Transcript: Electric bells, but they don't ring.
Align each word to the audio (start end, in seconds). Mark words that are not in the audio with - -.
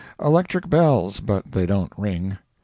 Electric 0.19 0.67
bells, 0.67 1.19
but 1.19 1.51
they 1.51 1.67
don't 1.67 1.93
ring. 1.95 2.39